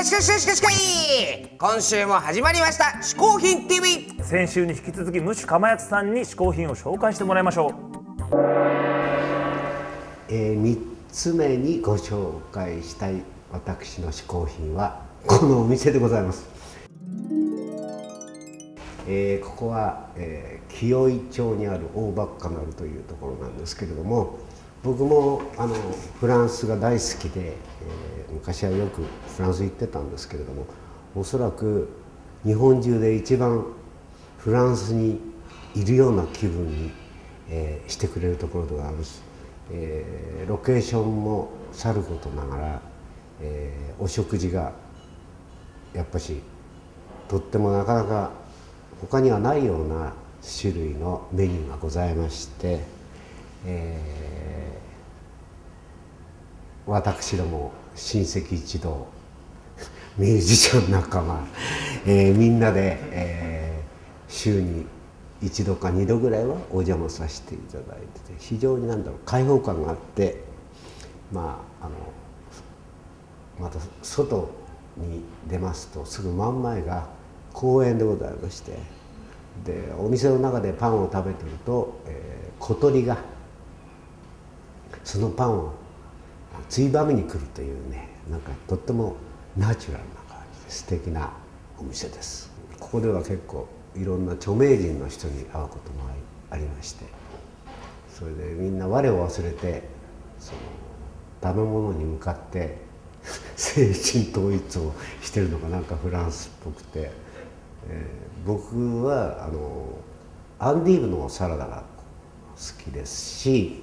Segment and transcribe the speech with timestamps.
[0.00, 7.74] かしかしかしかしかい今週も始まりました「嗜好品 TV」先週に引き続きムシュかまやつさんに嗜好品を紹介してもらいましょう
[10.30, 10.78] えー、3
[11.12, 13.22] つ目にご紹介したい
[13.52, 16.48] 私の嗜好品はこのお店でございます、
[19.06, 24.38] えー、ここは、えー、清井町にある大バッカナルというところなんですけれども
[24.82, 25.74] 僕もあの
[26.20, 27.54] フランスが大好きで、えー、
[28.40, 29.02] 昔はよく
[29.36, 30.66] フランス行ってたんですけれども
[31.14, 31.88] おそらく
[32.42, 33.66] 日本中で一番
[34.38, 35.20] フランスに
[35.74, 36.90] いるような気分に、
[37.50, 39.22] えー、してくれるところでございます、
[39.70, 42.82] えー、ロケーションもさることながら、
[43.42, 44.72] えー、お食事が
[45.92, 46.40] やっぱし
[47.28, 48.30] とってもなかなか
[49.02, 50.14] 他にはないような
[50.60, 52.80] 種類のメニューがございまして、
[53.66, 53.98] え、
[56.86, 59.06] 私ども親戚一同
[60.16, 61.46] ミュージシャン仲間、
[62.06, 64.86] えー、みんなで、えー、週に
[65.42, 70.42] 一度か二度ぐらいはお邪魔させていただいてて非常になんだろう開放感があって
[71.32, 71.94] まああの
[73.58, 74.50] また外
[74.96, 77.06] に出ますとすぐ真ん前が
[77.52, 78.72] 公園でございまして
[79.64, 83.18] でお店の中でパンを食べてると、えー、小鳥が
[85.04, 85.79] そのパンを
[86.68, 89.16] ついばみに来るというねなんかとっても
[89.56, 91.30] ナチュラルな感じで素敵な
[91.78, 92.50] お店です。
[92.78, 96.10] ここでは結構いろんな著名人の人に会うことも
[96.50, 97.04] ありまして
[98.12, 99.84] それでみんな我を忘れて
[100.38, 100.58] その
[101.42, 102.78] 食べ物に向かって
[103.56, 107.10] 精神統一をしてるのがなんかフランスっぽくて、
[107.88, 109.86] えー、僕はあの
[110.58, 111.82] アンディーブのサラダが
[112.56, 113.82] 好きですし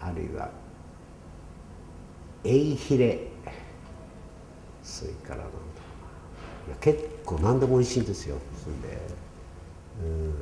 [0.00, 0.50] あるいは
[2.44, 3.28] エイヒレ。
[4.82, 5.54] それからなんだろ
[6.66, 8.36] ういや結構何でも美味しいんですよ。
[8.62, 9.00] それで。
[10.02, 10.34] うん。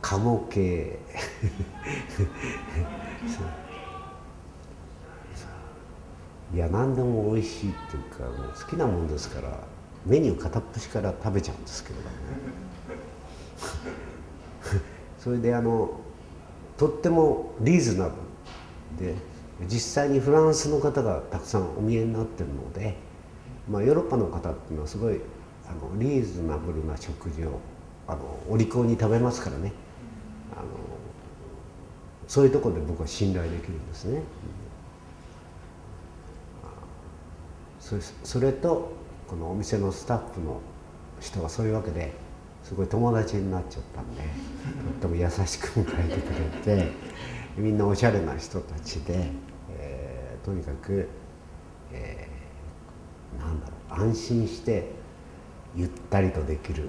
[0.00, 0.98] 鴨系。
[6.52, 9.56] いや何でも美味しいっていうかもう好きなもんですから
[10.04, 12.10] メニュー片っ端から食べちゃうんですけれども
[15.20, 15.92] それであの
[16.76, 18.29] とってもリーズナブル。
[18.98, 19.14] で
[19.68, 22.96] 実際にフランスの方がたくさんお見えになってるので、
[23.68, 25.20] まあ、ヨーロッパの方っていうのはすごい
[25.68, 27.60] あのリーズナブルな食事を
[28.08, 29.72] あのお利口に食べますからね
[30.52, 30.62] あの
[32.26, 34.22] そういうところで僕は信頼できるんですね。
[37.80, 38.92] それそれと
[39.26, 40.60] このお店のスタッフの
[41.20, 42.12] 人がそういうわけで
[42.62, 46.92] すごい友達になっちゃったんでとっても優しく迎えてくれて
[47.56, 49.30] みんなおしゃれな人たちで、
[49.70, 51.08] えー、とにかく、
[51.92, 53.72] えー、なんだろ
[54.04, 54.90] う安心して
[55.74, 56.88] ゆったりとできる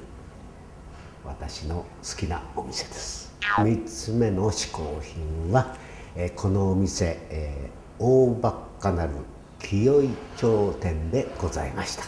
[1.23, 3.31] 私の好きなお店です。
[3.41, 5.75] 3つ目の嗜好品は、
[6.15, 9.13] えー、このお店、えー、大バッカナル
[9.59, 12.03] 清井町店でございました。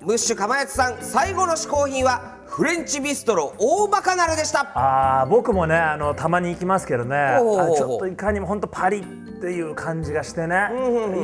[0.00, 4.60] ムッシュかまやつさん最後の嗜好品はフレンチビストロ大バカナルでした。
[4.74, 7.16] ああ僕もねあのたまに行きますけどね。
[7.16, 9.04] あちょっといかにも本当パリ
[9.38, 10.68] っていう感じがしてね、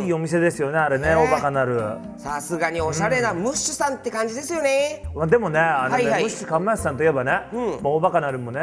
[0.05, 8.61] いいお店ですよねあれね、大バカナルさすがにおしゃれなムッシュさんって感じですよね、まあ、でもねあのね、はいはい、ムッシュかまやつさんといえばね、うん、まあ、大バカナルもね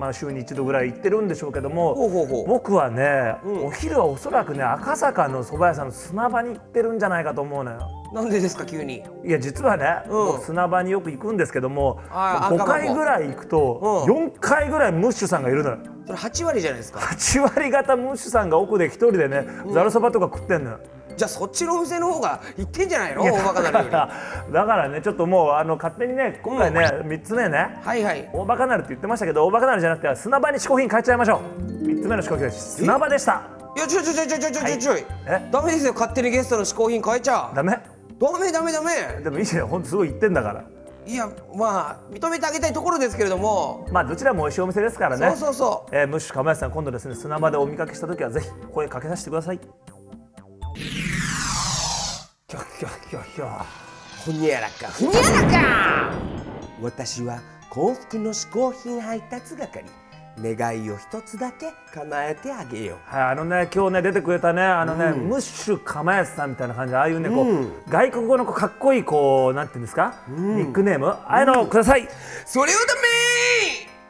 [0.00, 1.94] まあ、週に一度ぐらい行ってるんでしょうけども
[2.48, 7.80] 僕はね、うん、お昼はおそらくね赤坂の蕎麦屋さんの砂場に行ってるんじゃないかと思うのよ。
[8.14, 9.04] なんでですか急に？
[9.24, 15.78] いや実はね、うん、砂場によく行くんですけども5回ぐらい行くと4回ぐらいムッシュさんがいるのよ。
[16.06, 17.00] それ8割じゃないですか。
[17.00, 20.80] 8割方ムッシュさんが奥で一人でねざるそばとか食ってんのよ。
[21.16, 23.22] じゃあそっちのお店の方がいってんじゃないの？
[23.22, 24.08] 大バカなるよりだ
[24.66, 31.62] からねちょっともうあの勝手にね今回ね、うん、3つ目ね、はいはい、大バカなるって言ってましたけど大バカなるじゃなくて砂場に嗜好品変えちゃいましょう。
[31.62, 32.76] 3つ目の嗜好品です。
[32.76, 33.42] 砂場でした。
[33.76, 35.48] いやちょいちょいちょいちょいちょいちょ、はい、え？
[35.52, 37.52] ダメですよ勝手にゲストの嗜好品変えちゃ。
[37.54, 37.78] ダメ？
[38.18, 39.22] ダメダメダメ。
[39.22, 40.64] でもいいじゃんほんとすごい言ってんだから。
[41.06, 43.88] いやまあ認めてあげたいところですけれども。
[43.90, 45.28] まあどちらも美味しいお店ですからね。
[45.30, 49.60] そうそうそう、えー、ムッシュ釜谷さん今度ですね砂場でお見かけした時はぜひ声かけさせてください。
[52.80, 53.46] ひょひょひょ。
[54.24, 54.88] ほにゃらか。
[54.88, 56.12] ふにゃらか。
[56.80, 59.84] 私は幸福の嗜好品配達係。
[60.38, 63.14] 願いを一つだけ叶えてあげよう。
[63.14, 66.92] はい、あのね、今日ね、出てくれたね、あのね、うん、ムッシュ釜安さんみたいな感じ。
[66.92, 70.14] で、ああいうね、こう、うん、外国語のかっこいい、こう、なんていうんですか？
[70.30, 72.08] うん、ニックネーム、ああいうのください。
[72.46, 72.76] それを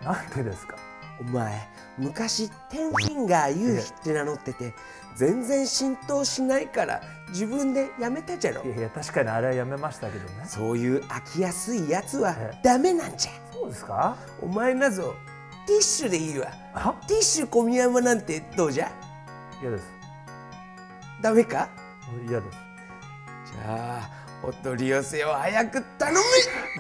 [0.05, 0.77] ダメなんでですか？
[1.21, 1.69] お前、
[2.01, 4.75] 昔テンフィンガー夕日って名乗ってて
[5.17, 8.65] 全然浸透しないから自分でやめたじゃろ。
[8.65, 10.45] いやいや確かにあれはやめましたけどね。
[10.47, 13.33] そういう飽きやすいやつはダメなんじゃ。
[13.53, 14.17] そうですか？
[14.41, 15.15] お前なぞ
[15.67, 16.47] ティッシュでいいわ。
[17.07, 18.91] ティッシュ小宮山なんてどうじゃ？
[19.61, 19.85] 嫌です。
[21.21, 21.69] ダメか？
[22.27, 22.59] 嫌です。
[23.53, 24.11] じゃあ
[24.43, 26.19] お取り寄せを早く頼め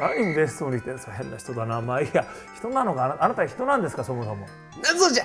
[0.01, 1.81] 何嬉しそうに言ってんですか変な人だな。
[1.81, 2.25] まあいいや
[2.57, 4.47] 人なのかあなた人なんですかそもそも。
[4.83, 5.25] 謎じゃ。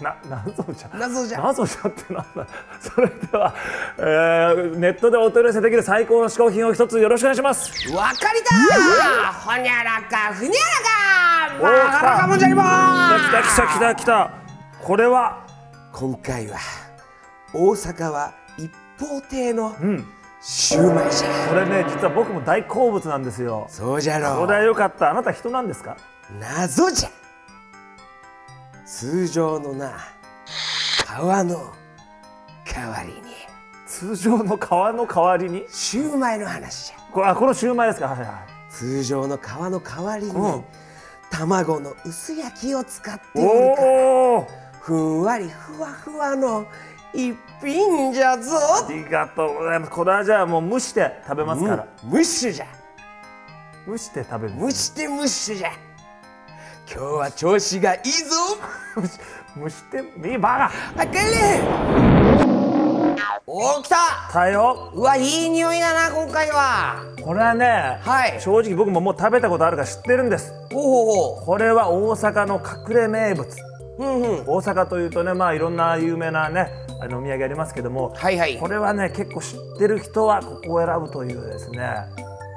[0.00, 0.90] な謎じゃ。
[0.92, 1.40] 謎じゃ。
[1.40, 2.46] 謎じゃってなんだ。
[2.80, 3.54] それでは、
[3.98, 7.92] えー、ネットでお取り寄せできる最高の嗜好品を一つよろしくお願いします。
[7.92, 11.62] わかりだほにゃらかふにゃらか。
[11.62, 12.64] まあらかもんじゃりも来
[13.32, 14.30] た来た来た来た。
[14.82, 15.46] これは？
[15.92, 16.58] 今回は
[17.54, 18.70] 大阪は一
[19.00, 20.06] 方亭のうん
[20.48, 23.66] シューマイじゃこれね実は僕も大好物なんですよ。
[23.68, 24.38] そうじゃろ。
[24.38, 25.10] これはよかった。
[25.10, 25.96] あなた人なんですか？
[26.38, 27.08] 謎じゃ。
[28.86, 29.92] 通常のな
[31.04, 31.72] 皮の
[32.64, 33.34] 代わりに。
[33.88, 35.64] 通常の皮の代わりに？
[35.68, 36.96] シューマイの話じゃ。
[37.12, 38.06] これあこのシューマイですか？
[38.06, 38.28] はいはい
[38.72, 40.64] 通常の皮の代わりに、うん。
[41.28, 43.88] 卵の薄焼きを使っておるから。
[43.88, 44.48] おお
[44.80, 46.68] ふんわりふわふわの
[47.14, 48.56] 一品じゃぞ。
[48.86, 49.90] ありがとうございます。
[49.90, 52.10] これはじゃあもう蒸して食べますから、うん。
[52.10, 52.66] ムッシュじゃ。
[53.86, 55.70] 蒸して食べる蒸してムッシュじゃ。
[56.88, 58.36] 今日は調子がいいぞ。
[58.96, 59.18] 蒸 し
[59.58, 61.60] 蒸してみーバあかれ
[63.46, 63.96] おー来た。
[64.28, 64.90] カたよ。
[64.92, 66.96] うわいい匂いだな今回は。
[67.24, 68.40] これはね、はい。
[68.40, 70.52] 正直僕ももう食べたことあるから知ってるんです。
[70.72, 73.48] ほうほこれは大阪の隠れ名物。
[73.98, 74.44] ううんうん。
[74.46, 78.58] 大阪というとねまあいろんな有名なねあのお土産ありますけども、はいはい。
[78.58, 81.80] これはね結構知ってる人はここを選ぶというですね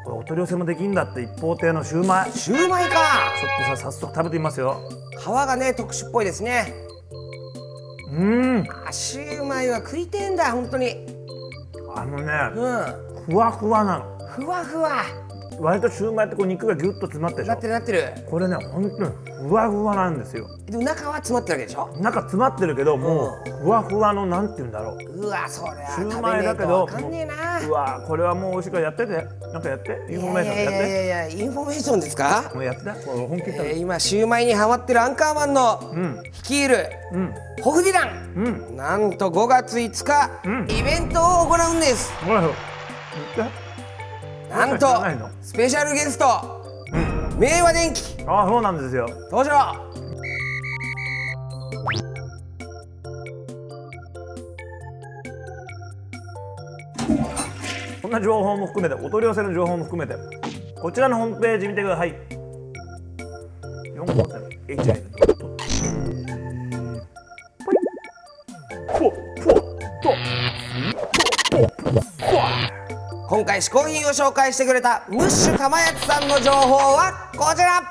[0.06, 2.32] これお取り寄せもできんだって一方亭のシューマイ。
[2.32, 3.00] ちシューマイか。
[3.00, 4.82] ょっとさ早速食べてみますよ。
[5.20, 6.74] 皮がね特殊っぽいですね。
[8.12, 8.88] うーん。
[8.88, 11.06] あシューマイは食いてえんだ本当に。
[11.96, 13.34] あのねうん。
[13.34, 14.28] ふわふわなの。
[14.30, 15.04] ふわふわ
[15.60, 18.14] 割とシューマイってこう肉がギュッと詰まってるなってるなってる。
[18.26, 19.12] ょこれね本当に
[19.50, 20.48] ふわふわなんですよ。
[20.66, 21.90] でも中は詰まってるわけでしょ？
[22.02, 25.20] 中詰まってるけどもうふわふわのなんて言うんだろう。
[25.22, 27.68] うわそりゃシューマイだけどわかんねえな。
[27.68, 29.40] うわこれはもう美味しいからやってて。
[29.50, 29.98] なんかやって。
[30.10, 30.78] インフォメーションやって。
[30.78, 32.82] いやいやいやインフォメーションですか、もうやって。
[32.82, 36.22] 本気でえー、今シューマイにハマってるアンカーマンのうん。
[36.24, 36.76] 率いる
[37.14, 37.34] うん。
[37.64, 38.34] ホフディラン。
[38.36, 38.78] うん。
[38.78, 40.68] なんと5月5日、うん。
[40.70, 42.14] イベントを行うんです。
[42.24, 42.44] ほら
[44.50, 44.88] なんと
[45.42, 46.26] スペシャルゲスト、
[47.38, 48.02] 明和電機。
[48.28, 49.08] あそうなんですよ。
[49.32, 49.76] 登場。
[58.02, 60.16] こんな情報も含めてお取り寄せの情報も含めて
[60.82, 62.16] こちらのホームページ見てください。
[63.96, 65.04] 4号店 HI
[68.98, 69.12] ぽ
[69.44, 69.54] ぽ
[70.02, 70.16] と
[73.30, 77.84] 今回試行品を紹介してくれたムッシュかまやつさんの情報はこちら。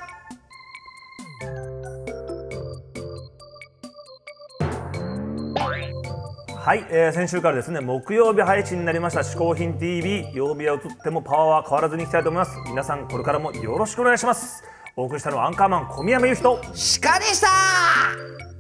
[6.59, 12.59] はい、えー先週からですね木曜日配信になりました「嗜好品 TV」曜日は移ってもパワーは変わらずにいきたいと思います。
[12.67, 14.65] 皆さんこれからもよろしくお願いします。
[14.97, 16.59] お送りしたのはアンカーマン小宮山由紀と。
[16.61, 18.58] 鹿でした